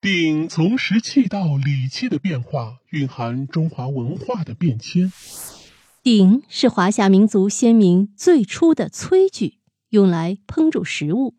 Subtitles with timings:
[0.00, 5.12] 鼎从石器到礼器的变化，蕴含中华文化的变迁。
[6.04, 9.58] 鼎是华夏民族先民最初的炊具，
[9.88, 11.34] 用来烹煮食物。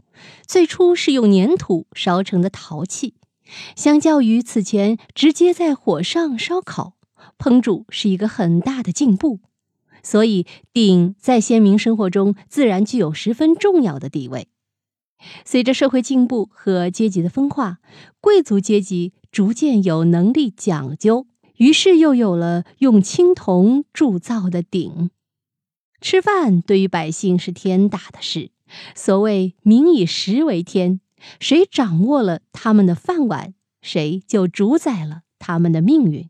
[0.46, 3.14] 最初是用粘土烧成的陶器，
[3.78, 6.96] 相较于此前直接在火上烧烤，
[7.38, 9.40] 烹煮是一个很大的进步。
[10.04, 14.50] 所以，鼎在先民生活中自然具有十分重要的地位。
[15.46, 17.80] 随着社会进步和阶级的分化，
[18.22, 21.28] 贵族阶级逐渐有能力讲究，
[21.58, 25.12] 于是又有了用青铜铸造的鼎。
[26.02, 28.52] 吃饭对于百姓是天大的事，
[28.96, 31.02] 所谓“民以食为天”，
[31.42, 36.30] 谁掌握了他们的饭碗，谁就主宰了他们的命运。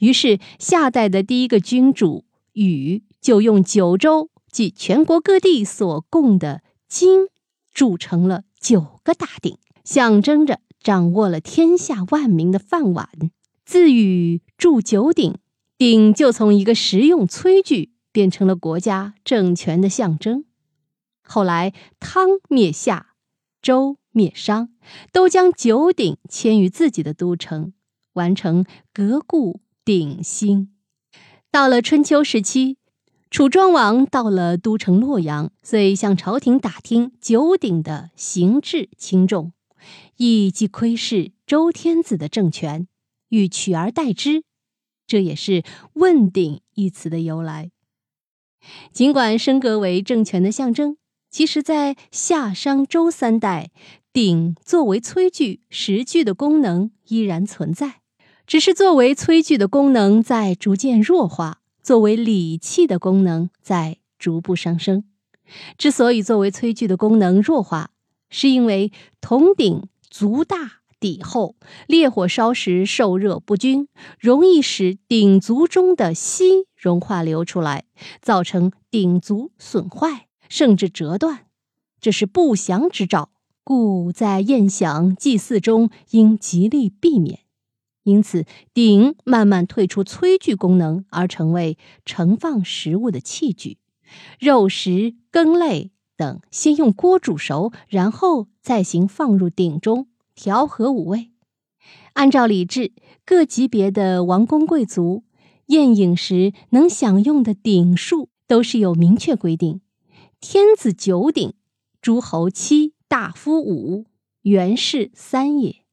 [0.00, 7.28] 于是，夏代的第一个君主禹就用九州即全国各地所供的金。
[7.76, 13.10] 铸成了九个大鼎，象征着掌握了天下万民的饭碗。
[13.66, 15.36] 自禹铸九鼎，
[15.76, 20.46] 鼎就从一个实用炊具变成了国家政权的象征。
[21.22, 23.08] 后来，汤灭夏，
[23.60, 24.70] 周灭商，
[25.12, 27.74] 都将九鼎迁于自己的都城，
[28.14, 28.64] 完成
[28.94, 30.72] 革故鼎新。
[31.50, 32.78] 到了春秋时期。
[33.36, 39.52] 楚庄王到了都城洛阳，遂向朝廷打听九鼎的形制轻重，
[40.16, 42.88] 意即窥视周天子的政权，
[43.28, 44.42] 欲取而代之。
[45.06, 47.72] 这也是“问鼎”一词的由来。
[48.90, 50.96] 尽管升格为政权的象征，
[51.30, 53.70] 其实，在夏、商、周三代，
[54.14, 58.00] 鼎作为炊具、食具的功能依然存在，
[58.46, 61.60] 只是作为炊具的功能在逐渐弱化。
[61.86, 65.04] 作为礼器的功能在逐步上升。
[65.78, 67.92] 之所以作为炊具的功能弱化，
[68.28, 71.54] 是因为铜鼎足大底厚，
[71.86, 73.86] 烈火烧时受热不均，
[74.18, 77.84] 容易使鼎足中的锡融化流出来，
[78.20, 81.46] 造成鼎足损坏甚至折断，
[82.00, 83.30] 这是不祥之兆。
[83.62, 87.45] 故在宴享祭祀中应极力避免。
[88.06, 93.78] 因此，鼎慢慢退出炊具功能，而成为盛放食物的器具。
[94.38, 100.06] 肉食羹类等先用锅煮熟，然后再行放入鼎中，
[100.36, 101.32] 调和五味。
[102.12, 102.92] 按照礼制，
[103.24, 105.24] 各级别的王公贵族
[105.66, 109.80] 宴饮时能享用的鼎数都是有明确规定：
[110.40, 111.54] 天子九鼎，
[112.00, 114.06] 诸侯七，大夫五，
[114.42, 115.85] 元士三也。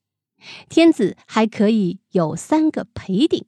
[0.69, 3.45] 天子还可以有三个陪鼎，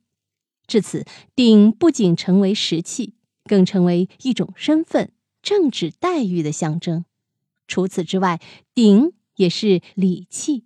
[0.68, 3.14] 至此，鼎不仅成为食器，
[3.46, 5.12] 更成为一种身份、
[5.42, 7.06] 政治待遇的象征。
[7.68, 8.40] 除此之外，
[8.74, 10.66] 鼎也是礼器，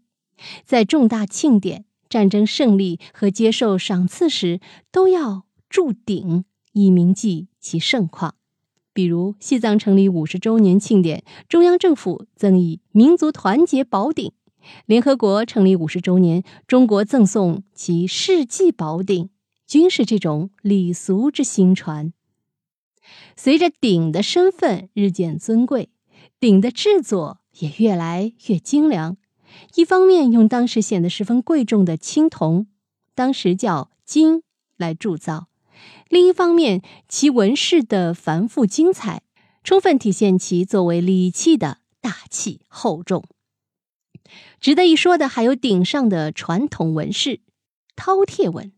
[0.65, 4.59] 在重大庆典、战争胜利和接受赏赐时，
[4.91, 8.35] 都要铸鼎以铭记其盛况。
[8.91, 14.33] 比如，西藏成立五十周年庆典，中央政府赠以“民族团结宝鼎”。
[14.85, 19.29] 联合国成立五十周年，中国赠送其世纪宝鼎，
[19.67, 22.13] 均是这种礼俗之兴传。
[23.35, 25.89] 随着鼎的身份日渐尊贵，
[26.39, 29.17] 鼎的制作也越来越精良。
[29.75, 32.67] 一方面用当时显得十分贵重的青铜，
[33.15, 34.43] 当时叫金
[34.77, 35.47] 来铸造；
[36.07, 39.23] 另一方面，其纹饰的繁复精彩，
[39.63, 43.23] 充分体现其作为礼器的大气厚重。
[44.59, 47.41] 值得一说的还有鼎上的传统纹饰——
[47.95, 48.71] 饕餮纹。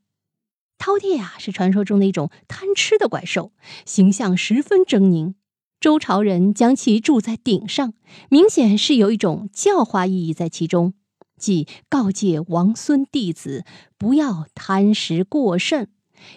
[0.78, 3.52] 饕餮啊，是传说中的一种贪吃的怪兽，
[3.86, 5.36] 形象十分狰狞。
[5.80, 7.94] 周朝人将其铸在鼎上，
[8.30, 10.94] 明显是有一种教化意义在其中，
[11.38, 13.66] 即告诫王孙弟子
[13.98, 15.90] 不要贪食过甚。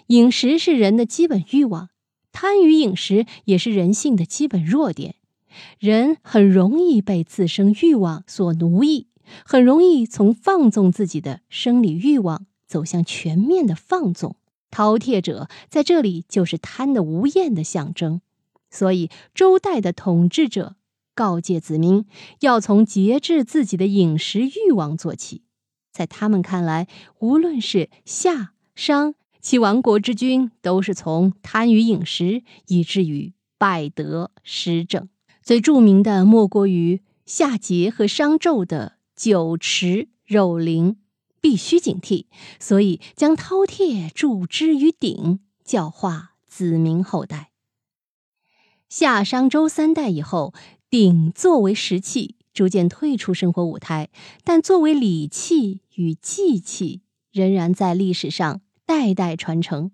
[0.07, 1.91] 饮食是人的基本欲望，
[2.33, 5.17] 贪于饮食也是人性的基本弱点。
[5.79, 9.09] 人很容易被自身欲望所奴役，
[9.45, 14.37] 很容易从放纵自己的生理欲望走向全面的放纵。
[14.71, 18.21] 饕餮者在这里就是贪得无厌的象征。
[18.71, 20.75] 所以周代的统治者
[21.15, 22.07] 告诫子民，
[22.41, 25.43] 要从节制自己的饮食欲望做起。
[25.93, 26.89] 在他们看来，
[27.21, 35.09] 无论是夏、商其亡国之君，都是从贪于饮食，以至于败德失政。
[35.45, 40.97] 最著名的莫过于夏桀和商纣的酒池肉林，
[41.43, 42.25] 必须警惕。
[42.59, 47.51] 所以将饕餮铸之于鼎，教化子民后代。
[48.89, 50.55] 夏商周三代以后，
[50.89, 54.09] 鼎作为食器逐渐退出生活舞台，
[54.45, 59.91] 但作为礼器与祭器，仍然在历史上代代传承。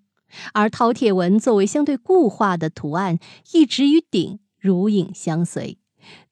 [0.52, 3.18] 而饕餮纹作为相对固化的图案，
[3.52, 5.78] 一直与鼎如影相随。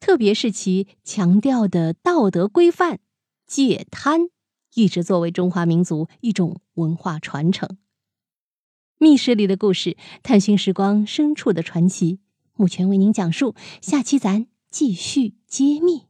[0.00, 3.00] 特别是其强调的道德规范、
[3.46, 4.28] 戒贪，
[4.74, 7.78] 一直作为中华民族一种文化传承。
[8.98, 12.18] 密室里的故事，探寻时光深处的传奇。
[12.56, 16.07] 目前为您讲述，下期咱继续揭秘。